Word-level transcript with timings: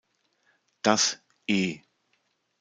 Das 0.81 1.21
„E. 1.45 1.81